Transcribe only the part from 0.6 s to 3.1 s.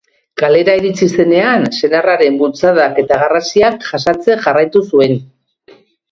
iritsi zenean, senarraren bultzadak